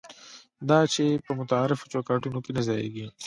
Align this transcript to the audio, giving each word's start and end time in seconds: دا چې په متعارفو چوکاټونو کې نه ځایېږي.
دا 0.69 0.79
چې 0.93 1.03
په 1.25 1.31
متعارفو 1.39 1.89
چوکاټونو 1.93 2.39
کې 2.43 2.51
نه 2.57 2.61
ځایېږي. 2.67 3.07